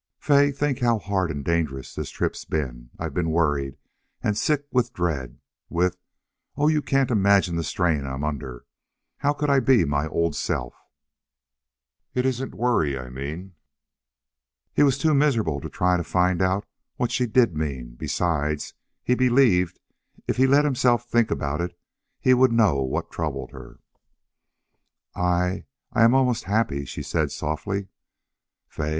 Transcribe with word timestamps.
"Fay, 0.17 0.51
think 0.51 0.79
how 0.79 0.97
hard 0.97 1.29
and 1.29 1.45
dangerous 1.45 1.93
the 1.93 2.03
trip's 2.05 2.43
been! 2.43 2.89
I've 2.97 3.13
been 3.13 3.29
worried 3.29 3.77
and 4.23 4.35
sick 4.35 4.65
with 4.71 4.93
dread 4.93 5.37
with 5.69 5.95
Oh, 6.57 6.67
you 6.67 6.81
can't 6.81 7.11
imagine 7.11 7.55
the 7.55 7.63
strain 7.63 8.03
I'm 8.07 8.23
under! 8.23 8.65
How 9.19 9.31
could 9.33 9.51
I 9.51 9.59
be 9.59 9.85
my 9.85 10.07
old 10.07 10.35
self?" 10.35 10.73
"It 12.15 12.25
isn't 12.25 12.55
worry 12.55 12.97
I 12.97 13.11
mean." 13.11 13.53
He 14.73 14.81
was 14.81 14.97
too 14.97 15.13
miserable 15.13 15.61
to 15.61 15.69
try 15.69 15.97
to 15.97 16.03
find 16.03 16.41
out 16.41 16.65
what 16.95 17.11
she 17.11 17.27
did 17.27 17.55
mean; 17.55 17.93
besides, 17.93 18.73
he 19.03 19.13
believed, 19.13 19.79
if 20.27 20.35
he 20.37 20.47
let 20.47 20.65
himself 20.65 21.05
think 21.07 21.29
about 21.29 21.61
it, 21.61 21.77
he 22.19 22.33
would 22.33 22.51
know 22.51 22.81
what 22.81 23.11
troubled 23.11 23.51
her. 23.51 23.79
"I 25.15 25.65
I 25.93 26.01
am 26.01 26.15
almost 26.15 26.45
happy," 26.45 26.85
she 26.85 27.03
said, 27.03 27.31
softly. 27.31 27.89
"Fay!... 28.67 28.89